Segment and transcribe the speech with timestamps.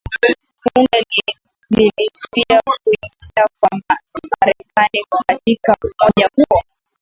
[0.75, 1.05] bunge
[1.69, 3.81] lilizuia kuingia kwa
[4.41, 6.63] Marekani katika umoja huo